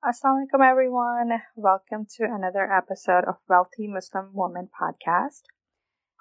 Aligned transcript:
Assalamualaikum 0.00 0.64
everyone. 0.64 1.42
Welcome 1.56 2.08
to 2.16 2.24
another 2.24 2.64
episode 2.64 3.28
of 3.28 3.36
Wealthy 3.50 3.84
Muslim 3.84 4.32
Woman 4.32 4.72
podcast. 4.72 5.44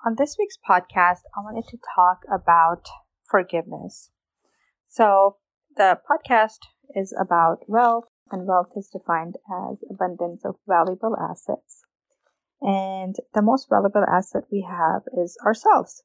On 0.06 0.20
this 0.20 0.36
week's 0.38 0.60
podcast, 0.60 1.24
I 1.32 1.40
wanted 1.40 1.64
to 1.72 1.80
talk 1.96 2.28
about 2.28 2.84
forgiveness. 3.24 4.12
So, 4.90 5.38
the 5.78 5.96
podcast 6.04 6.68
is 6.94 7.16
about 7.16 7.64
wealth, 7.70 8.12
and 8.30 8.46
wealth 8.46 8.76
is 8.76 8.92
defined 8.92 9.40
as 9.48 9.80
abundance 9.90 10.44
of 10.44 10.60
valuable 10.68 11.16
assets. 11.16 11.80
And 12.60 13.16
the 13.34 13.42
most 13.42 13.70
valuable 13.70 14.04
asset 14.04 14.44
we 14.52 14.68
have 14.68 15.04
is 15.16 15.40
ourselves. 15.46 16.04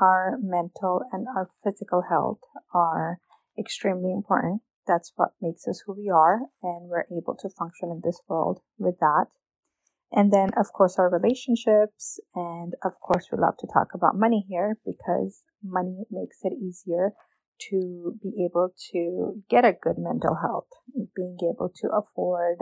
Our 0.00 0.38
mental 0.40 1.02
and 1.10 1.26
our 1.26 1.50
physical 1.64 2.06
health 2.08 2.46
are 2.72 3.18
extremely 3.58 4.12
important. 4.12 4.62
That's 4.86 5.12
what 5.16 5.30
makes 5.40 5.66
us 5.66 5.82
who 5.84 5.94
we 5.94 6.10
are, 6.10 6.40
and 6.62 6.88
we're 6.88 7.06
able 7.10 7.36
to 7.40 7.48
function 7.50 7.90
in 7.90 8.00
this 8.04 8.20
world 8.28 8.60
with 8.78 8.98
that. 9.00 9.26
And 10.12 10.32
then, 10.32 10.50
of 10.56 10.72
course, 10.72 10.98
our 10.98 11.10
relationships. 11.10 12.20
And 12.34 12.74
of 12.84 12.92
course, 13.00 13.26
we 13.30 13.38
love 13.38 13.56
to 13.58 13.66
talk 13.66 13.88
about 13.94 14.16
money 14.16 14.46
here 14.48 14.78
because 14.84 15.42
money 15.62 16.04
makes 16.10 16.38
it 16.42 16.52
easier 16.52 17.12
to 17.70 18.18
be 18.22 18.44
able 18.44 18.72
to 18.92 19.42
get 19.48 19.64
a 19.64 19.72
good 19.72 19.98
mental 19.98 20.36
health, 20.36 20.68
being 21.14 21.38
able 21.42 21.70
to 21.74 21.88
afford 21.88 22.58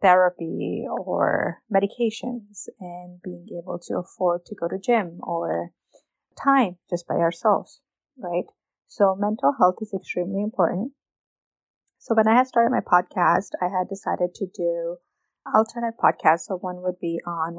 therapy 0.00 0.84
or 0.88 1.62
medications 1.72 2.68
and 2.80 3.20
being 3.22 3.46
able 3.58 3.78
to 3.78 3.96
afford 3.96 4.44
to 4.44 4.54
go 4.54 4.68
to 4.68 4.78
gym 4.78 5.18
or 5.22 5.70
time 6.42 6.76
just 6.90 7.06
by 7.06 7.14
ourselves, 7.14 7.80
right? 8.18 8.44
So 8.86 9.16
mental 9.18 9.54
health 9.58 9.76
is 9.80 9.94
extremely 9.94 10.42
important. 10.42 10.92
So 12.02 12.16
when 12.16 12.26
I 12.26 12.34
had 12.34 12.48
started 12.48 12.72
my 12.72 12.80
podcast, 12.80 13.50
I 13.62 13.66
had 13.66 13.88
decided 13.88 14.34
to 14.34 14.46
do 14.52 14.96
alternate 15.54 15.94
podcasts. 16.02 16.46
So 16.48 16.56
one 16.56 16.82
would 16.82 16.98
be 17.00 17.20
on 17.24 17.58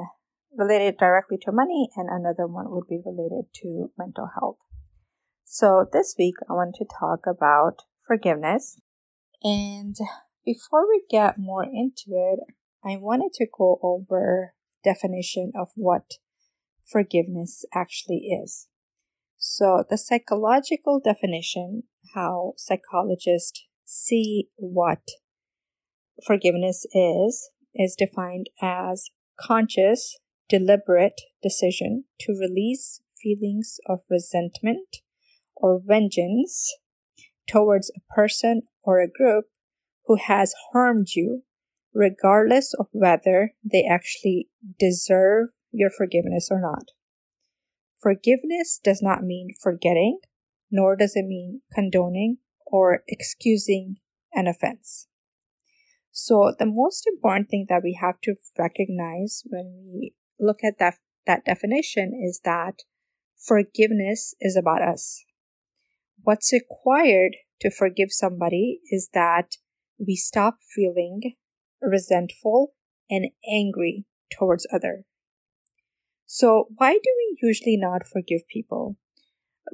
related 0.54 0.98
directly 0.98 1.38
to 1.38 1.50
money 1.50 1.88
and 1.96 2.10
another 2.10 2.46
one 2.46 2.66
would 2.68 2.86
be 2.86 3.00
related 3.06 3.46
to 3.62 3.90
mental 3.96 4.28
health. 4.38 4.58
So 5.46 5.86
this 5.90 6.14
week 6.18 6.34
I 6.46 6.52
want 6.52 6.74
to 6.74 6.84
talk 6.84 7.20
about 7.26 7.84
forgiveness. 8.06 8.78
And 9.42 9.96
before 10.44 10.86
we 10.86 11.04
get 11.08 11.38
more 11.38 11.64
into 11.64 12.10
it, 12.10 12.40
I 12.84 12.98
wanted 12.98 13.32
to 13.36 13.46
go 13.46 13.78
over 13.82 14.52
definition 14.84 15.52
of 15.58 15.68
what 15.74 16.18
forgiveness 16.84 17.64
actually 17.74 18.28
is. 18.44 18.68
So 19.38 19.84
the 19.88 19.96
psychological 19.96 21.00
definition, 21.02 21.84
how 22.14 22.52
psychologists 22.58 23.64
see 23.94 24.48
what 24.56 25.02
forgiveness 26.26 26.84
is, 26.92 27.50
is 27.74 27.96
defined 27.96 28.50
as 28.60 29.10
conscious, 29.40 30.18
deliberate 30.48 31.20
decision 31.42 32.04
to 32.20 32.32
release 32.32 33.00
feelings 33.20 33.78
of 33.88 34.00
resentment 34.10 34.98
or 35.56 35.80
vengeance 35.82 36.76
towards 37.48 37.90
a 37.96 38.14
person 38.14 38.62
or 38.82 39.00
a 39.00 39.10
group 39.10 39.46
who 40.06 40.16
has 40.16 40.54
harmed 40.72 41.08
you, 41.14 41.42
regardless 41.94 42.74
of 42.74 42.86
whether 42.92 43.52
they 43.64 43.84
actually 43.84 44.48
deserve 44.78 45.48
your 45.72 45.90
forgiveness 45.90 46.48
or 46.50 46.60
not. 46.60 46.90
Forgiveness 48.02 48.78
does 48.82 49.00
not 49.00 49.22
mean 49.22 49.48
forgetting, 49.62 50.18
nor 50.70 50.96
does 50.96 51.12
it 51.14 51.24
mean 51.24 51.62
condoning 51.72 52.38
or 52.66 53.02
excusing 53.08 53.96
an 54.32 54.46
offense. 54.46 55.06
So 56.10 56.54
the 56.58 56.66
most 56.66 57.06
important 57.06 57.48
thing 57.48 57.66
that 57.68 57.82
we 57.82 57.98
have 58.00 58.20
to 58.22 58.36
recognize 58.58 59.42
when 59.46 59.90
we 59.92 60.14
look 60.38 60.58
at 60.62 60.78
that, 60.78 60.98
that 61.26 61.44
definition 61.44 62.12
is 62.14 62.40
that 62.44 62.82
forgiveness 63.36 64.34
is 64.40 64.56
about 64.56 64.82
us. 64.82 65.24
What's 66.22 66.52
required 66.52 67.36
to 67.60 67.70
forgive 67.70 68.08
somebody 68.10 68.80
is 68.90 69.10
that 69.12 69.56
we 69.98 70.16
stop 70.16 70.58
feeling 70.74 71.34
resentful 71.82 72.74
and 73.10 73.26
angry 73.50 74.06
towards 74.30 74.66
other. 74.72 75.04
So 76.26 76.68
why 76.76 76.92
do 76.92 77.10
we 77.16 77.38
usually 77.42 77.76
not 77.76 78.06
forgive 78.06 78.46
people? 78.48 78.96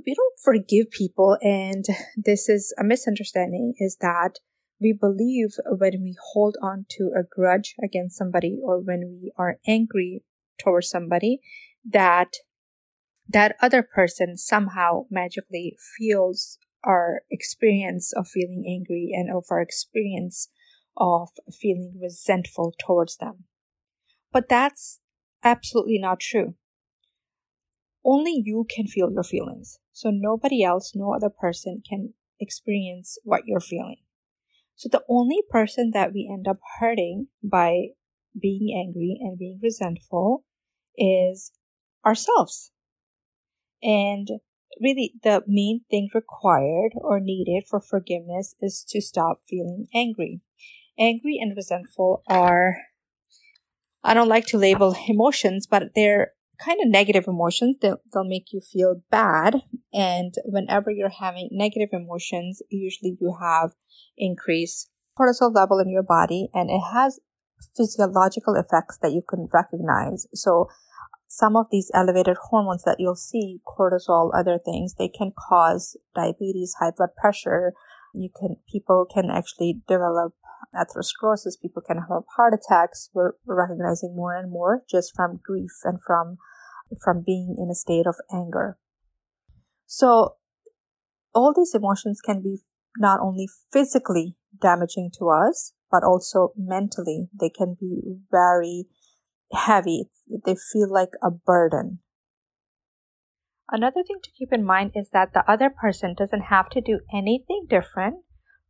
We 0.04 0.14
don't 0.14 0.38
forgive 0.42 0.90
people 0.90 1.36
and 1.42 1.84
this 2.16 2.48
is 2.48 2.74
a 2.78 2.84
misunderstanding 2.84 3.74
is 3.78 3.96
that 4.00 4.38
we 4.80 4.92
believe 4.92 5.56
when 5.66 6.02
we 6.02 6.16
hold 6.32 6.56
on 6.62 6.86
to 6.90 7.12
a 7.16 7.22
grudge 7.22 7.74
against 7.82 8.16
somebody 8.16 8.58
or 8.62 8.80
when 8.80 9.18
we 9.20 9.32
are 9.36 9.58
angry 9.66 10.22
towards 10.58 10.88
somebody 10.88 11.40
that 11.84 12.36
that 13.28 13.56
other 13.60 13.82
person 13.82 14.36
somehow 14.36 15.04
magically 15.10 15.76
feels 15.96 16.58
our 16.84 17.22
experience 17.30 18.12
of 18.12 18.26
feeling 18.26 18.64
angry 18.66 19.10
and 19.12 19.30
of 19.30 19.44
our 19.50 19.60
experience 19.60 20.48
of 20.96 21.28
feeling 21.52 21.98
resentful 22.00 22.74
towards 22.78 23.16
them. 23.18 23.44
But 24.32 24.48
that's 24.48 25.00
absolutely 25.44 25.98
not 25.98 26.20
true. 26.20 26.54
Only 28.04 28.42
you 28.44 28.66
can 28.68 28.86
feel 28.86 29.12
your 29.12 29.22
feelings. 29.22 29.78
So 29.92 30.10
nobody 30.10 30.62
else, 30.62 30.92
no 30.94 31.14
other 31.14 31.30
person 31.30 31.82
can 31.88 32.14
experience 32.38 33.18
what 33.24 33.42
you're 33.46 33.60
feeling. 33.60 33.98
So 34.74 34.88
the 34.90 35.02
only 35.08 35.42
person 35.50 35.90
that 35.92 36.12
we 36.12 36.28
end 36.32 36.48
up 36.48 36.58
hurting 36.78 37.28
by 37.42 37.88
being 38.40 38.74
angry 38.74 39.18
and 39.20 39.38
being 39.38 39.60
resentful 39.62 40.44
is 40.96 41.52
ourselves. 42.04 42.72
And 43.82 44.28
really, 44.80 45.14
the 45.22 45.42
main 45.46 45.82
thing 45.90 46.08
required 46.14 46.92
or 46.94 47.20
needed 47.20 47.64
for 47.68 47.80
forgiveness 47.80 48.54
is 48.60 48.84
to 48.88 49.00
stop 49.00 49.40
feeling 49.48 49.86
angry. 49.94 50.40
Angry 50.98 51.38
and 51.40 51.56
resentful 51.56 52.22
are, 52.26 52.76
I 54.02 54.14
don't 54.14 54.28
like 54.28 54.46
to 54.46 54.58
label 54.58 54.96
emotions, 55.08 55.66
but 55.66 55.94
they're 55.94 56.32
kind 56.64 56.80
of 56.82 56.88
negative 56.88 57.24
emotions. 57.26 57.76
They'll, 57.80 58.00
they'll 58.12 58.24
make 58.24 58.52
you 58.52 58.60
feel 58.60 59.02
bad. 59.10 59.62
And 59.92 60.34
whenever 60.44 60.90
you're 60.90 61.08
having 61.20 61.48
negative 61.52 61.90
emotions, 61.92 62.62
usually 62.70 63.16
you 63.20 63.36
have 63.40 63.72
increased 64.16 64.90
cortisol 65.18 65.54
level 65.54 65.78
in 65.78 65.90
your 65.90 66.02
body 66.02 66.48
and 66.54 66.70
it 66.70 66.80
has 66.92 67.20
physiological 67.76 68.54
effects 68.54 68.98
that 69.02 69.12
you 69.12 69.22
can 69.28 69.48
recognize. 69.52 70.26
So 70.34 70.68
some 71.28 71.56
of 71.56 71.66
these 71.70 71.90
elevated 71.94 72.36
hormones 72.48 72.82
that 72.84 72.96
you'll 72.98 73.14
see, 73.14 73.60
cortisol, 73.66 74.30
other 74.34 74.58
things, 74.58 74.94
they 74.98 75.08
can 75.08 75.32
cause 75.48 75.96
diabetes, 76.14 76.74
high 76.80 76.90
blood 76.96 77.10
pressure. 77.16 77.72
You 78.14 78.30
can, 78.36 78.56
people 78.70 79.06
can 79.12 79.30
actually 79.30 79.80
develop 79.86 80.34
atherosclerosis. 80.74 81.60
People 81.60 81.82
can 81.86 81.98
have 81.98 82.22
heart 82.36 82.54
attacks. 82.54 83.10
We're 83.12 83.32
recognizing 83.46 84.14
more 84.14 84.34
and 84.34 84.50
more 84.50 84.82
just 84.90 85.12
from 85.14 85.40
grief 85.42 85.70
and 85.84 85.98
from, 86.04 86.38
from 87.02 87.22
being 87.24 87.56
in 87.58 87.70
a 87.70 87.74
state 87.74 88.06
of 88.06 88.16
anger. 88.32 88.78
So 89.86 90.36
all 91.34 91.52
these 91.54 91.74
emotions 91.74 92.20
can 92.24 92.42
be 92.42 92.58
not 92.98 93.20
only 93.20 93.48
physically 93.72 94.36
damaging 94.60 95.10
to 95.18 95.28
us, 95.28 95.72
but 95.90 96.04
also 96.04 96.52
mentally. 96.56 97.28
They 97.38 97.50
can 97.50 97.76
be 97.78 98.18
very 98.30 98.86
heavy. 99.52 100.10
They 100.44 100.56
feel 100.72 100.92
like 100.92 101.10
a 101.22 101.30
burden. 101.30 102.00
Another 103.72 104.02
thing 104.02 104.18
to 104.22 104.30
keep 104.36 104.52
in 104.52 104.64
mind 104.64 104.92
is 104.94 105.10
that 105.12 105.32
the 105.32 105.48
other 105.50 105.70
person 105.70 106.14
doesn't 106.16 106.42
have 106.42 106.68
to 106.70 106.80
do 106.80 107.00
anything 107.14 107.66
different 107.68 108.16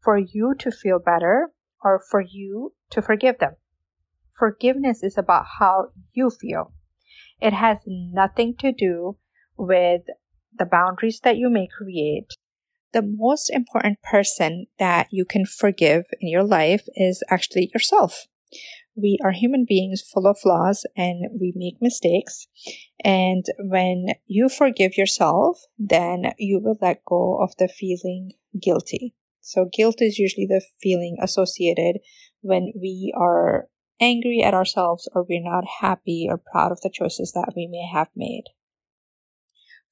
for 0.02 0.18
you 0.18 0.54
to 0.58 0.70
feel 0.70 0.98
better 0.98 1.50
or 1.82 2.02
for 2.10 2.20
you 2.20 2.74
to 2.90 3.02
forgive 3.02 3.38
them. 3.38 3.56
Forgiveness 4.38 5.02
is 5.02 5.18
about 5.18 5.44
how 5.58 5.88
you 6.12 6.30
feel. 6.30 6.72
It 7.40 7.52
has 7.52 7.78
nothing 7.86 8.54
to 8.60 8.72
do 8.72 9.16
with 9.56 10.02
the 10.56 10.64
boundaries 10.64 11.20
that 11.24 11.36
you 11.36 11.50
may 11.50 11.66
create. 11.66 12.28
The 12.92 13.02
most 13.02 13.50
important 13.50 14.02
person 14.02 14.66
that 14.78 15.08
you 15.10 15.24
can 15.24 15.46
forgive 15.46 16.04
in 16.20 16.28
your 16.28 16.42
life 16.42 16.82
is 16.96 17.22
actually 17.30 17.70
yourself 17.72 18.26
we 19.00 19.18
are 19.22 19.32
human 19.32 19.64
beings 19.68 20.02
full 20.02 20.26
of 20.26 20.38
flaws 20.38 20.84
and 20.96 21.26
we 21.40 21.52
make 21.56 21.80
mistakes. 21.80 22.46
And 23.04 23.44
when 23.58 24.06
you 24.26 24.48
forgive 24.48 24.96
yourself, 24.96 25.60
then 25.78 26.32
you 26.38 26.60
will 26.60 26.78
let 26.80 27.04
go 27.04 27.38
of 27.40 27.54
the 27.58 27.68
feeling 27.68 28.32
guilty. 28.60 29.14
So 29.40 29.68
guilt 29.72 29.96
is 30.00 30.18
usually 30.18 30.46
the 30.46 30.62
feeling 30.82 31.16
associated 31.20 31.98
when 32.40 32.72
we 32.80 33.12
are 33.16 33.68
angry 34.00 34.42
at 34.42 34.54
ourselves 34.54 35.08
or 35.14 35.26
we're 35.28 35.42
not 35.42 35.64
happy 35.80 36.26
or 36.28 36.38
proud 36.38 36.72
of 36.72 36.80
the 36.80 36.90
choices 36.92 37.32
that 37.32 37.52
we 37.54 37.66
may 37.66 37.86
have 37.92 38.08
made. 38.16 38.44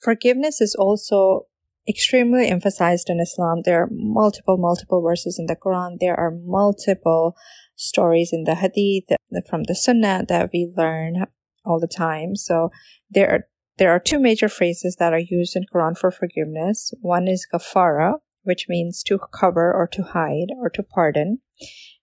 Forgiveness 0.00 0.60
is 0.60 0.74
also 0.74 1.46
extremely 1.88 2.48
emphasized 2.48 3.08
in 3.08 3.20
Islam. 3.20 3.62
There 3.64 3.82
are 3.82 3.88
multiple, 3.90 4.56
multiple 4.58 5.02
verses 5.02 5.38
in 5.38 5.46
the 5.46 5.56
Quran. 5.56 5.96
There 6.00 6.18
are 6.18 6.30
multiple 6.30 7.34
stories 7.76 8.30
in 8.32 8.44
the 8.44 8.56
Hadith 8.56 9.04
from 9.48 9.64
the 9.64 9.74
Sunnah 9.74 10.24
that 10.28 10.50
we 10.52 10.72
learn 10.76 11.26
all 11.64 11.80
the 11.80 11.88
time. 11.88 12.36
So 12.36 12.70
there 13.10 13.30
are 13.30 13.40
there 13.78 13.92
are 13.92 14.00
two 14.00 14.18
major 14.18 14.48
phrases 14.48 14.96
that 14.98 15.12
are 15.12 15.20
used 15.20 15.54
in 15.54 15.62
Quran 15.72 15.96
for 15.96 16.10
forgiveness. 16.10 16.92
One 17.00 17.28
is 17.28 17.46
ghafara, 17.52 18.14
which 18.48 18.66
means 18.66 19.02
to 19.02 19.18
cover 19.32 19.72
or 19.72 19.86
to 19.86 20.02
hide 20.02 20.48
or 20.58 20.70
to 20.70 20.82
pardon. 20.82 21.40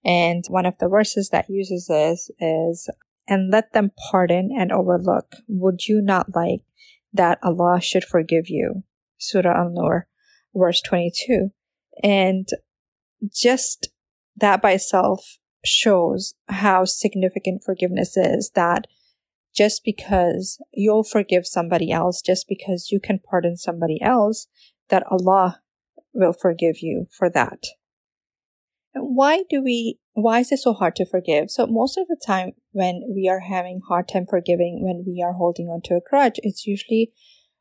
And 0.06 0.46
one 0.48 0.68
of 0.68 0.78
the 0.78 0.88
verses 0.88 1.30
that 1.32 1.50
uses 1.50 1.88
this 1.88 2.30
is, 2.40 2.88
and 3.28 3.52
let 3.52 3.74
them 3.74 3.92
pardon 4.12 4.52
and 4.56 4.72
overlook. 4.72 5.32
Would 5.48 5.88
you 5.88 6.02
not 6.04 6.36
like 6.36 6.62
that 7.12 7.40
Allah 7.42 7.82
should 7.82 8.04
forgive 8.04 8.48
you? 8.48 8.84
Surah 9.18 9.66
An-Nur, 9.66 10.08
verse 10.54 10.82
22. 10.82 11.50
And 12.04 12.48
just 13.34 13.90
that 14.38 14.62
by 14.62 14.74
itself 14.74 15.40
shows 15.64 16.36
how 16.48 16.86
significant 16.86 17.64
forgiveness 17.66 18.16
is 18.16 18.52
that 18.54 18.86
just 19.56 19.84
because 19.84 20.62
you'll 20.72 21.04
forgive 21.04 21.48
somebody 21.48 21.92
else, 21.92 22.22
just 22.22 22.46
because 22.48 22.90
you 22.92 23.00
can 23.00 23.20
pardon 23.20 23.58
somebody 23.58 24.00
else, 24.02 24.48
that 24.90 25.04
Allah 25.10 25.62
will 26.16 26.34
forgive 26.34 26.78
you 26.82 27.08
for 27.12 27.30
that. 27.30 27.60
And 28.94 29.16
why 29.16 29.44
do 29.50 29.62
we, 29.62 30.00
why 30.14 30.40
is 30.40 30.52
it 30.52 30.60
so 30.60 30.74
hard 30.74 30.96
to 30.96 31.06
forgive? 31.06 31.52
So 31.52 31.68
most 31.68 31.98
of 31.98 32.08
the 32.08 32.20
time 32.26 32.54
when 32.72 33.04
we 33.14 33.28
are 33.30 33.42
having 33.42 33.82
hard 33.88 34.08
time 34.08 34.26
forgiving, 34.28 34.80
when 34.82 35.04
we 35.06 35.22
are 35.22 35.34
holding 35.34 35.68
on 35.68 35.82
to 35.86 35.96
a 35.96 36.02
grudge, 36.10 36.40
it's 36.44 36.66
usually 36.66 37.12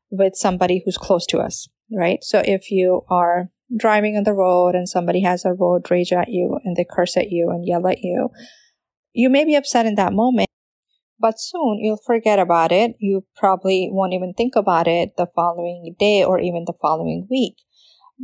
with 0.09 0.35
somebody 0.35 0.81
who's 0.83 0.97
close 0.97 1.25
to 1.27 1.39
us, 1.39 1.67
right? 1.91 2.23
So 2.23 2.41
if 2.45 2.71
you 2.71 3.01
are 3.09 3.49
driving 3.77 4.15
on 4.15 4.23
the 4.23 4.33
road 4.33 4.75
and 4.75 4.87
somebody 4.87 5.21
has 5.23 5.43
a 5.43 5.53
road 5.53 5.91
rage 5.91 6.13
at 6.13 6.29
you 6.29 6.57
and 6.63 6.75
they 6.75 6.85
curse 6.89 7.17
at 7.17 7.31
you 7.31 7.49
and 7.49 7.67
yell 7.67 7.85
at 7.87 7.99
you, 8.01 8.29
you 9.11 9.29
may 9.29 9.43
be 9.43 9.55
upset 9.55 9.85
in 9.85 9.95
that 9.95 10.13
moment, 10.13 10.49
but 11.19 11.39
soon 11.39 11.79
you'll 11.81 11.99
forget 12.05 12.39
about 12.39 12.71
it. 12.71 12.95
You 12.99 13.25
probably 13.35 13.89
won't 13.91 14.13
even 14.13 14.33
think 14.33 14.55
about 14.55 14.87
it 14.87 15.17
the 15.17 15.27
following 15.35 15.95
day 15.99 16.23
or 16.23 16.39
even 16.39 16.63
the 16.65 16.73
following 16.81 17.27
week. 17.29 17.55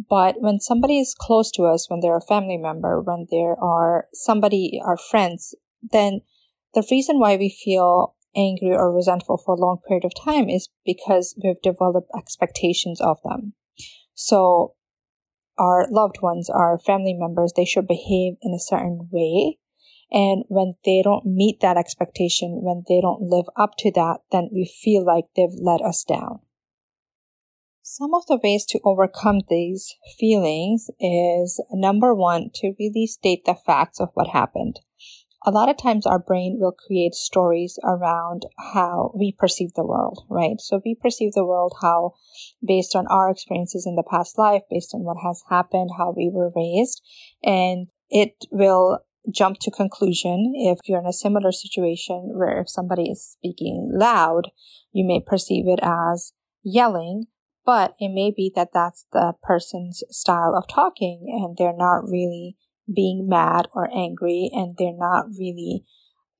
But 0.09 0.35
when 0.39 0.59
somebody 0.59 0.99
is 0.99 1.15
close 1.17 1.51
to 1.51 1.63
us, 1.63 1.89
when 1.89 1.99
they're 1.99 2.17
a 2.17 2.21
family 2.21 2.57
member, 2.57 3.01
when 3.01 3.27
there 3.29 3.55
are 3.61 4.07
somebody, 4.13 4.81
our 4.83 4.97
friends, 4.97 5.53
then 5.81 6.21
the 6.73 6.85
reason 6.89 7.19
why 7.19 7.35
we 7.35 7.49
feel 7.49 8.15
angry 8.35 8.71
or 8.71 8.95
resentful 8.95 9.37
for 9.37 9.55
a 9.55 9.59
long 9.59 9.79
period 9.87 10.05
of 10.05 10.13
time 10.15 10.49
is 10.49 10.69
because 10.85 11.35
we've 11.43 11.61
developed 11.61 12.09
expectations 12.17 13.01
of 13.01 13.17
them. 13.23 13.53
So 14.13 14.75
our 15.57 15.87
loved 15.91 16.21
ones, 16.21 16.49
our 16.49 16.79
family 16.79 17.13
members, 17.13 17.53
they 17.55 17.65
should 17.65 17.87
behave 17.87 18.35
in 18.41 18.53
a 18.53 18.59
certain 18.59 19.09
way. 19.11 19.57
And 20.11 20.43
when 20.47 20.75
they 20.85 21.01
don't 21.03 21.25
meet 21.25 21.59
that 21.61 21.77
expectation, 21.77 22.61
when 22.61 22.83
they 22.87 23.01
don't 23.01 23.21
live 23.21 23.45
up 23.57 23.73
to 23.79 23.91
that, 23.93 24.21
then 24.31 24.49
we 24.51 24.65
feel 24.83 25.05
like 25.05 25.25
they've 25.35 25.49
let 25.57 25.81
us 25.81 26.03
down. 26.03 26.39
Some 27.93 28.13
of 28.13 28.25
the 28.27 28.39
ways 28.41 28.63
to 28.67 28.79
overcome 28.85 29.41
these 29.49 29.95
feelings 30.17 30.89
is 31.01 31.61
number 31.73 32.15
one, 32.15 32.49
to 32.53 32.73
really 32.79 33.05
state 33.05 33.43
the 33.43 33.53
facts 33.53 33.99
of 33.99 34.11
what 34.13 34.29
happened. 34.29 34.79
A 35.45 35.51
lot 35.51 35.67
of 35.67 35.75
times 35.75 36.05
our 36.05 36.17
brain 36.17 36.55
will 36.57 36.71
create 36.71 37.13
stories 37.13 37.77
around 37.83 38.45
how 38.73 39.11
we 39.13 39.35
perceive 39.37 39.73
the 39.73 39.83
world, 39.83 40.23
right? 40.29 40.55
So 40.61 40.81
we 40.85 40.95
perceive 40.95 41.33
the 41.33 41.43
world 41.43 41.73
how 41.81 42.13
based 42.65 42.95
on 42.95 43.07
our 43.07 43.29
experiences 43.29 43.85
in 43.85 43.97
the 43.97 44.07
past 44.09 44.37
life, 44.37 44.61
based 44.71 44.95
on 44.95 45.03
what 45.03 45.17
has 45.21 45.43
happened, 45.49 45.89
how 45.97 46.13
we 46.15 46.31
were 46.33 46.53
raised, 46.55 47.01
and 47.43 47.87
it 48.09 48.45
will 48.51 48.99
jump 49.29 49.59
to 49.59 49.69
conclusion 49.69 50.53
if 50.55 50.79
you're 50.85 51.01
in 51.01 51.05
a 51.05 51.11
similar 51.11 51.51
situation 51.51 52.29
where 52.35 52.61
if 52.61 52.69
somebody 52.69 53.11
is 53.11 53.35
speaking 53.37 53.91
loud, 53.93 54.49
you 54.93 55.05
may 55.05 55.19
perceive 55.19 55.67
it 55.67 55.81
as 55.83 56.31
yelling 56.63 57.25
but 57.65 57.95
it 57.99 58.09
may 58.13 58.31
be 58.35 58.51
that 58.55 58.69
that's 58.73 59.05
the 59.11 59.33
person's 59.43 60.03
style 60.09 60.55
of 60.55 60.67
talking 60.67 61.25
and 61.27 61.57
they're 61.57 61.75
not 61.75 62.03
really 62.03 62.57
being 62.93 63.27
mad 63.27 63.67
or 63.73 63.89
angry 63.93 64.49
and 64.51 64.75
they're 64.77 64.97
not 64.97 65.25
really, 65.37 65.83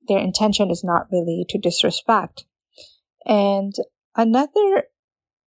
their 0.08 0.18
intention 0.18 0.70
is 0.70 0.82
not 0.84 1.06
really 1.10 1.44
to 1.48 1.58
disrespect. 1.58 2.44
And 3.24 3.72
another 4.16 4.84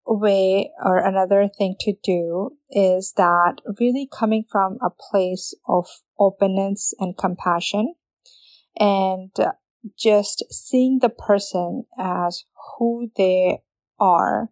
way 0.06 0.70
or 0.82 0.98
another 0.98 1.48
thing 1.48 1.76
to 1.80 1.94
do 2.02 2.56
is 2.70 3.14
that 3.16 3.56
really 3.80 4.08
coming 4.10 4.44
from 4.50 4.78
a 4.82 4.90
place 4.90 5.54
of 5.66 5.86
openness 6.18 6.94
and 6.98 7.16
compassion 7.16 7.94
and 8.78 9.30
just 9.98 10.44
seeing 10.50 10.98
the 11.00 11.08
person 11.08 11.84
as 11.98 12.44
who 12.78 13.10
they 13.16 13.58
are 13.98 14.50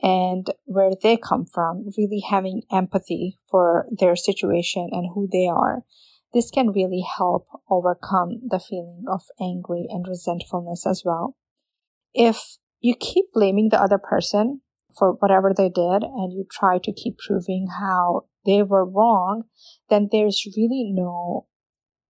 and 0.00 0.46
where 0.64 0.92
they 1.02 1.16
come 1.16 1.44
from, 1.44 1.88
really 1.98 2.22
having 2.28 2.62
empathy 2.70 3.38
for 3.50 3.86
their 3.90 4.16
situation 4.16 4.88
and 4.92 5.10
who 5.14 5.28
they 5.30 5.46
are. 5.46 5.82
This 6.32 6.50
can 6.50 6.70
really 6.70 7.04
help 7.16 7.46
overcome 7.68 8.40
the 8.48 8.58
feeling 8.58 9.04
of 9.10 9.22
angry 9.40 9.86
and 9.88 10.06
resentfulness 10.08 10.86
as 10.86 11.02
well. 11.04 11.36
If 12.14 12.56
you 12.80 12.94
keep 12.94 13.26
blaming 13.34 13.68
the 13.68 13.80
other 13.80 13.98
person 13.98 14.62
for 14.96 15.12
whatever 15.12 15.52
they 15.54 15.68
did 15.68 16.02
and 16.02 16.32
you 16.32 16.46
try 16.50 16.78
to 16.78 16.92
keep 16.92 17.18
proving 17.18 17.68
how 17.78 18.26
they 18.46 18.62
were 18.62 18.88
wrong, 18.88 19.44
then 19.88 20.08
there's 20.10 20.46
really 20.56 20.90
no 20.92 21.46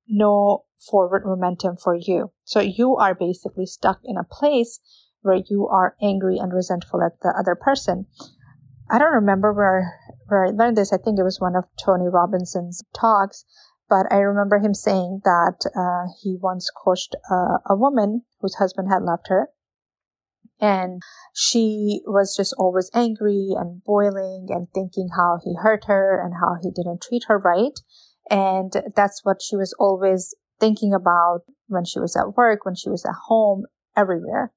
no 0.09 0.65
forward 0.79 1.25
momentum 1.25 1.77
for 1.77 1.95
you. 1.95 2.33
So 2.45 2.61
you 2.61 2.97
are 2.97 3.15
basically 3.15 3.67
stuck 3.67 4.01
in 4.05 4.17
a 4.17 4.25
place 4.25 4.81
where 5.23 5.41
you 5.49 5.67
are 5.69 5.97
angry 6.03 6.37
and 6.39 6.53
resentful 6.53 7.03
at 7.03 7.21
the 7.23 7.35
other 7.39 7.55
person. 7.55 8.07
I 8.91 8.99
don't 8.99 9.13
remember 9.13 9.53
where 9.53 9.99
where 10.29 10.47
I 10.47 10.51
learned 10.51 10.77
this. 10.77 10.93
I 10.93 10.99
think 10.99 11.19
it 11.19 11.25
was 11.25 11.41
one 11.41 11.57
of 11.57 11.65
Tony 11.83 12.09
Robinson's 12.09 12.83
talks, 12.95 13.45
but 13.89 14.07
I 14.11 14.19
remember 14.19 14.59
him 14.59 14.75
saying 14.75 15.21
that 15.25 15.59
uh, 15.77 16.13
he 16.23 16.37
once 16.41 16.71
coached 16.71 17.15
a, 17.31 17.35
a 17.67 17.77
woman 17.77 18.23
whose 18.41 18.57
husband 18.57 18.89
had 18.91 19.03
left 19.03 19.29
her, 19.29 19.49
and 20.61 21.01
she 21.35 22.03
was 22.07 22.37
just 22.37 22.55
always 22.59 22.91
angry 22.95 23.51
and 23.57 23.83
boiling 23.85 24.49
and 24.51 24.69
thinking 24.75 25.09
how 25.17 25.39
he 25.43 25.55
hurt 25.61 25.85
her 25.87 26.21
and 26.23 26.35
how 26.35 26.57
he 26.63 26.71
didn't 26.71 27.03
treat 27.03 27.25
her 27.29 27.39
right, 27.39 27.79
and 28.31 28.73
that's 28.95 29.25
what 29.25 29.43
she 29.43 29.57
was 29.57 29.75
always 29.79 30.35
thinking 30.61 30.95
about 30.95 31.41
when 31.67 31.85
she 31.85 31.99
was 31.99 32.17
at 32.17 32.37
work, 32.37 32.65
when 32.65 32.75
she 32.75 32.89
was 32.89 33.05
at 33.05 33.15
home, 33.27 33.65
everywhere. 33.97 34.53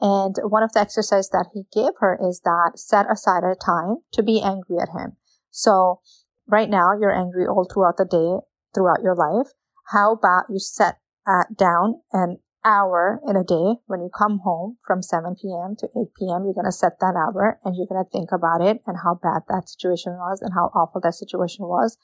And 0.00 0.36
one 0.42 0.62
of 0.62 0.72
the 0.72 0.80
exercises 0.80 1.30
that 1.30 1.50
he 1.54 1.64
gave 1.72 1.92
her 2.00 2.18
is 2.20 2.40
that 2.44 2.72
set 2.76 3.10
aside 3.10 3.44
a 3.44 3.54
time 3.54 3.98
to 4.12 4.22
be 4.22 4.42
angry 4.42 4.78
at 4.80 4.88
him. 4.88 5.16
So 5.50 6.00
right 6.48 6.68
now 6.68 6.92
you're 6.98 7.14
angry 7.14 7.46
all 7.46 7.68
throughout 7.72 7.96
the 7.96 8.04
day, 8.04 8.44
throughout 8.74 9.02
your 9.02 9.14
life. 9.14 9.52
How 9.92 10.12
about 10.12 10.44
you 10.50 10.58
set 10.58 10.98
uh, 11.26 11.44
down 11.56 12.00
an 12.12 12.38
hour 12.64 13.20
in 13.26 13.36
a 13.36 13.44
day 13.44 13.78
when 13.86 14.00
you 14.00 14.10
come 14.16 14.40
home 14.42 14.78
from 14.84 15.02
7 15.02 15.36
p.m. 15.40 15.76
to 15.78 15.86
8 15.86 16.08
p.m. 16.18 16.44
You're 16.44 16.54
going 16.54 16.64
to 16.64 16.72
set 16.72 16.98
that 17.00 17.14
hour 17.14 17.60
and 17.64 17.76
you're 17.76 17.86
going 17.86 18.02
to 18.02 18.10
think 18.10 18.30
about 18.32 18.62
it 18.62 18.80
and 18.86 18.96
how 19.04 19.14
bad 19.22 19.42
that 19.48 19.68
situation 19.68 20.14
was 20.14 20.40
and 20.40 20.52
how 20.54 20.70
awful 20.74 21.00
that 21.02 21.14
situation 21.14 21.66
was 21.66 21.98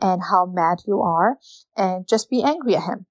and 0.00 0.22
how 0.30 0.46
mad 0.46 0.78
you 0.86 1.00
are 1.00 1.38
and 1.76 2.06
just 2.06 2.30
be 2.30 2.42
angry 2.42 2.76
at 2.76 2.84
him. 2.84 3.06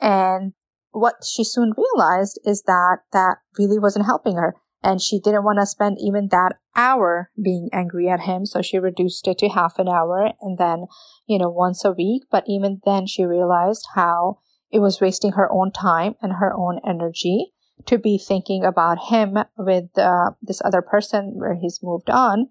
And 0.00 0.52
what 0.92 1.24
she 1.24 1.44
soon 1.44 1.72
realized 1.76 2.40
is 2.44 2.62
that 2.62 2.98
that 3.12 3.38
really 3.58 3.78
wasn't 3.78 4.06
helping 4.06 4.36
her. 4.36 4.56
And 4.82 5.00
she 5.00 5.20
didn't 5.20 5.44
want 5.44 5.58
to 5.58 5.66
spend 5.66 5.98
even 6.00 6.28
that 6.30 6.56
hour 6.74 7.30
being 7.42 7.68
angry 7.72 8.08
at 8.08 8.20
him. 8.20 8.46
So 8.46 8.62
she 8.62 8.78
reduced 8.78 9.28
it 9.28 9.38
to 9.38 9.48
half 9.48 9.78
an 9.78 9.88
hour 9.88 10.32
and 10.40 10.56
then, 10.56 10.86
you 11.26 11.38
know, 11.38 11.50
once 11.50 11.84
a 11.84 11.92
week. 11.92 12.22
But 12.30 12.44
even 12.46 12.80
then 12.84 13.06
she 13.06 13.24
realized 13.24 13.86
how 13.94 14.38
it 14.70 14.78
was 14.78 15.00
wasting 15.00 15.32
her 15.32 15.50
own 15.52 15.72
time 15.72 16.14
and 16.22 16.34
her 16.34 16.54
own 16.56 16.80
energy 16.86 17.52
to 17.86 17.98
be 17.98 18.18
thinking 18.18 18.64
about 18.64 19.10
him 19.10 19.36
with 19.56 19.96
uh, 19.98 20.30
this 20.40 20.62
other 20.64 20.82
person 20.82 21.32
where 21.36 21.56
he's 21.60 21.80
moved 21.82 22.08
on. 22.08 22.48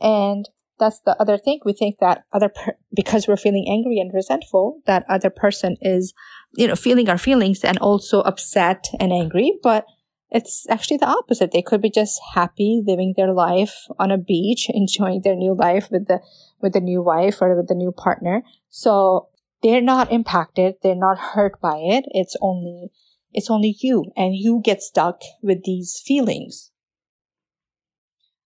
And 0.00 0.48
that's 0.78 1.00
the 1.00 1.16
other 1.20 1.38
thing. 1.38 1.60
We 1.64 1.72
think 1.72 1.98
that 2.00 2.24
other, 2.32 2.48
per- 2.48 2.76
because 2.94 3.26
we're 3.26 3.36
feeling 3.36 3.66
angry 3.68 3.98
and 3.98 4.12
resentful, 4.12 4.80
that 4.86 5.04
other 5.08 5.30
person 5.30 5.76
is, 5.80 6.14
you 6.54 6.66
know, 6.66 6.76
feeling 6.76 7.08
our 7.08 7.18
feelings 7.18 7.64
and 7.64 7.78
also 7.78 8.20
upset 8.20 8.86
and 8.98 9.12
angry. 9.12 9.58
But 9.62 9.86
it's 10.30 10.66
actually 10.68 10.98
the 10.98 11.08
opposite. 11.08 11.52
They 11.52 11.62
could 11.62 11.80
be 11.80 11.90
just 11.90 12.20
happy 12.34 12.82
living 12.86 13.14
their 13.16 13.32
life 13.32 13.86
on 13.98 14.10
a 14.10 14.18
beach, 14.18 14.68
enjoying 14.68 15.22
their 15.22 15.36
new 15.36 15.54
life 15.54 15.88
with 15.90 16.06
the, 16.06 16.20
with 16.60 16.74
the 16.74 16.80
new 16.80 17.02
wife 17.02 17.40
or 17.40 17.56
with 17.56 17.68
the 17.68 17.74
new 17.74 17.92
partner. 17.92 18.42
So 18.68 19.28
they're 19.62 19.80
not 19.80 20.12
impacted. 20.12 20.74
They're 20.82 20.94
not 20.94 21.18
hurt 21.18 21.60
by 21.60 21.78
it. 21.78 22.04
It's 22.08 22.36
only, 22.40 22.90
it's 23.32 23.50
only 23.50 23.76
you 23.80 24.04
and 24.16 24.34
you 24.36 24.60
get 24.62 24.82
stuck 24.82 25.20
with 25.42 25.64
these 25.64 26.00
feelings. 26.04 26.70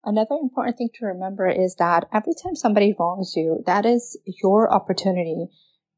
Another 0.04 0.36
important 0.42 0.78
thing 0.78 0.90
to 0.96 1.06
remember 1.06 1.48
is 1.50 1.76
that 1.76 2.08
every 2.14 2.34
time 2.42 2.56
somebody 2.56 2.96
wrongs 2.98 3.34
you, 3.36 3.62
that 3.66 3.86
is 3.86 4.18
your 4.26 4.72
opportunity 4.74 5.48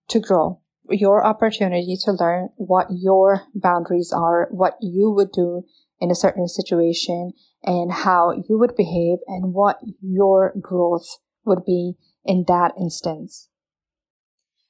to 0.10 0.20
grow, 0.20 0.60
your 0.90 1.24
opportunity 1.26 1.96
to 2.06 2.12
learn 2.12 2.50
what 2.56 2.88
your 2.90 3.44
boundaries 3.54 4.12
are, 4.12 4.48
what 4.52 4.76
you 4.82 5.12
would 5.12 5.32
do 5.32 5.64
in 6.00 6.10
a 6.10 6.16
certain 6.16 6.48
situation, 6.48 7.32
and 7.64 7.92
how 7.92 8.32
you 8.32 8.58
would 8.58 8.76
behave, 8.76 9.20
and 9.28 9.54
what 9.54 9.80
your 10.02 10.54
growth 10.60 11.20
would 11.46 11.64
be 11.64 11.94
in 12.26 12.46
that 12.48 12.72
instance. 12.80 13.50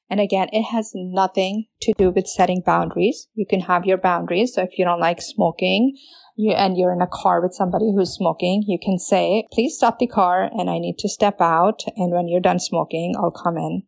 And 0.10 0.20
again, 0.20 0.50
it 0.52 0.64
has 0.64 0.92
nothing 0.94 1.68
to 1.84 1.94
do 1.98 2.12
with 2.12 2.28
setting 2.28 2.62
boundaries. 2.66 3.30
You 3.34 3.46
can 3.46 3.62
have 3.62 3.86
your 3.86 3.98
boundaries. 3.98 4.54
So 4.54 4.64
if 4.64 4.78
you 4.78 4.84
don't 4.84 5.00
like 5.00 5.22
smoking, 5.22 5.98
you, 6.36 6.52
and 6.54 6.78
you're 6.78 6.94
in 6.94 7.02
a 7.02 7.08
car 7.08 7.42
with 7.42 7.54
somebody 7.54 7.92
who's 7.94 8.14
smoking, 8.14 8.64
you 8.68 8.80
can 8.82 8.98
say, 9.00 9.48
please 9.52 9.76
stop 9.76 10.00
the 10.00 10.08
car 10.08 10.50
and 10.58 10.70
I 10.70 10.80
need 10.80 10.98
to 11.00 11.10
step 11.10 11.40
out. 11.40 11.84
And 11.96 12.12
when 12.12 12.28
you're 12.28 12.42
done 12.42 12.60
smoking, 12.60 13.16
I'll 13.18 13.32
come 13.32 13.58
in. 13.58 13.84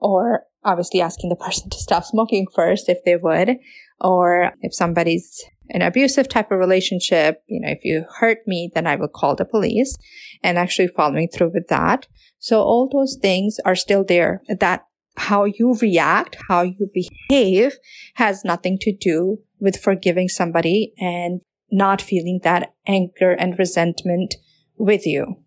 Or 0.00 0.44
obviously 0.64 1.00
asking 1.00 1.30
the 1.30 1.36
person 1.44 1.70
to 1.70 1.78
stop 1.78 2.04
smoking 2.04 2.46
first 2.54 2.88
if 2.88 2.98
they 3.04 3.16
would. 3.16 3.56
Or 4.00 4.52
if 4.60 4.74
somebody's 4.74 5.42
an 5.70 5.82
abusive 5.82 6.28
type 6.28 6.52
of 6.52 6.58
relationship, 6.58 7.42
you 7.46 7.60
know, 7.60 7.68
if 7.68 7.84
you 7.84 8.04
hurt 8.18 8.38
me, 8.46 8.70
then 8.74 8.86
I 8.86 8.96
will 8.96 9.08
call 9.08 9.34
the 9.34 9.44
police 9.44 9.96
and 10.42 10.58
actually 10.58 10.88
following 10.88 11.28
through 11.28 11.50
with 11.54 11.68
that. 11.68 12.06
So 12.38 12.60
all 12.60 12.88
those 12.92 13.16
things 13.20 13.56
are 13.64 13.74
still 13.74 14.04
there. 14.04 14.42
That 14.48 14.84
how 15.16 15.44
you 15.44 15.74
react, 15.80 16.36
how 16.48 16.62
you 16.62 16.90
behave 16.92 17.78
has 18.14 18.44
nothing 18.44 18.78
to 18.82 18.92
do 18.92 19.38
with 19.58 19.80
forgiving 19.80 20.28
somebody 20.28 20.92
and 20.98 21.40
not 21.70 22.00
feeling 22.00 22.40
that 22.42 22.72
anger 22.86 23.32
and 23.32 23.58
resentment 23.58 24.34
with 24.76 25.06
you. 25.06 25.42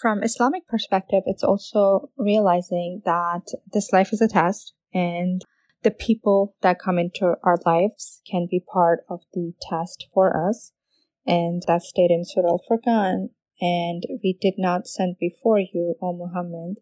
From 0.00 0.22
Islamic 0.22 0.66
perspective, 0.68 1.22
it's 1.26 1.42
also 1.42 2.10
realizing 2.16 3.02
that 3.04 3.42
this 3.72 3.92
life 3.92 4.12
is 4.12 4.20
a 4.20 4.28
test 4.28 4.74
and 4.94 5.42
the 5.82 5.90
people 5.90 6.54
that 6.62 6.78
come 6.78 6.98
into 6.98 7.34
our 7.42 7.58
lives 7.64 8.20
can 8.30 8.46
be 8.50 8.60
part 8.60 9.00
of 9.08 9.20
the 9.32 9.54
test 9.60 10.06
for 10.12 10.48
us. 10.48 10.72
And 11.26 11.62
that's 11.66 11.88
stated 11.88 12.12
in 12.12 12.24
Surah 12.24 12.50
Al-Furqan. 12.50 13.30
And 13.60 14.04
we 14.22 14.38
did 14.40 14.54
not 14.56 14.86
send 14.86 15.16
before 15.18 15.58
you, 15.58 15.96
O 16.00 16.12
Muhammad, 16.12 16.76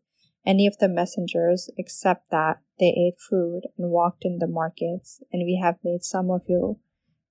any 0.44 0.66
of 0.66 0.76
the 0.78 0.88
messengers 0.88 1.70
except 1.76 2.30
that 2.30 2.60
they 2.78 2.86
ate 2.86 3.18
food 3.18 3.62
and 3.78 3.90
walked 3.90 4.24
in 4.24 4.38
the 4.38 4.46
markets, 4.46 5.22
and 5.32 5.42
we 5.44 5.58
have 5.62 5.76
made 5.82 6.04
some 6.04 6.30
of 6.30 6.42
you 6.46 6.78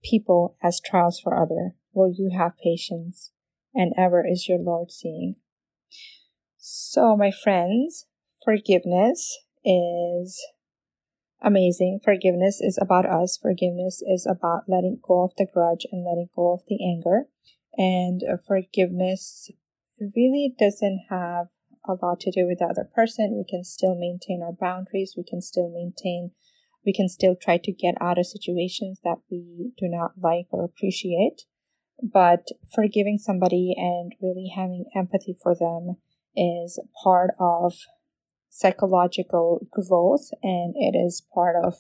people 0.04 0.58
as 0.64 0.80
trials 0.80 1.20
for 1.20 1.38
other. 1.42 1.76
Will 1.94 2.12
you 2.12 2.32
have 2.38 2.58
patience? 2.64 3.32
And 3.74 3.94
ever 3.98 4.26
is 4.26 4.48
your 4.48 4.60
Lord 4.60 4.92
seeing. 4.92 5.36
So, 6.58 7.18
my 7.18 7.32
friends, 7.32 8.06
forgiveness 8.44 9.38
is 9.64 10.42
amazing. 11.42 12.00
Forgiveness 12.04 12.60
is 12.62 12.80
about 12.82 13.06
us. 13.06 13.38
Forgiveness 13.42 14.02
is 14.06 14.26
about 14.26 14.64
letting 14.68 15.00
go 15.06 15.24
of 15.24 15.32
the 15.38 15.46
grudge 15.46 15.86
and 15.92 16.04
letting 16.04 16.30
go 16.36 16.54
of 16.54 16.62
the 16.68 16.78
anger. 16.84 17.26
And 17.78 18.22
uh, 18.24 18.38
forgiveness 18.48 19.52
really 20.00 20.56
doesn't 20.58 21.06
have 21.10 21.48
a 21.88 21.94
lot 21.94 22.20
to 22.22 22.32
do 22.32 22.48
with 22.48 22.60
the 22.60 22.66
other 22.66 22.90
person. 22.96 23.36
We 23.38 23.46
can 23.50 23.64
still 23.64 23.96
maintain 23.96 24.42
our 24.42 24.54
boundaries. 24.54 25.14
We 25.16 25.24
can 25.24 25.42
still 25.42 25.70
maintain, 25.70 26.32
we 26.86 26.94
can 26.94 27.10
still 27.10 27.36
try 27.36 27.58
to 27.58 27.72
get 27.72 27.96
out 28.00 28.18
of 28.18 28.28
situations 28.28 29.00
that 29.04 29.18
we 29.30 29.72
do 29.78 29.88
not 29.88 30.12
like 30.22 30.48
or 30.52 30.64
appreciate. 30.64 31.44
But 32.02 32.48
forgiving 32.74 33.18
somebody 33.18 33.74
and 33.78 34.14
really 34.22 34.52
having 34.54 34.86
empathy 34.96 35.36
for 35.42 35.56
them 35.56 35.96
is 36.36 36.80
part 37.04 37.32
of 37.40 37.74
psychological 38.50 39.66
growth 39.72 40.30
and 40.44 40.76
it 40.78 40.96
is 40.96 41.26
part 41.34 41.56
of 41.64 41.76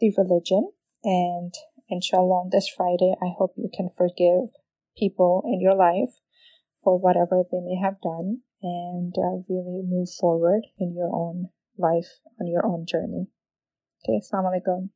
the 0.00 0.12
religion. 0.18 0.72
And 1.04 1.54
inshallah, 1.88 2.44
on 2.44 2.50
this 2.50 2.68
Friday, 2.68 3.14
I 3.22 3.32
hope 3.36 3.54
you 3.56 3.70
can 3.74 3.90
forgive 3.96 4.50
people 4.96 5.42
in 5.46 5.60
your 5.60 5.74
life 5.74 6.20
for 6.82 6.98
whatever 6.98 7.42
they 7.50 7.60
may 7.60 7.76
have 7.82 8.00
done 8.00 8.40
and 8.62 9.14
uh, 9.16 9.42
really 9.48 9.82
move 9.84 10.08
forward 10.10 10.66
in 10.78 10.94
your 10.94 11.10
own 11.12 11.48
life 11.78 12.18
on 12.40 12.46
your 12.46 12.66
own 12.66 12.86
journey. 12.86 13.28
Oke, 14.02 14.18
okay, 14.18 14.26
Assalamualaikum. 14.26 14.90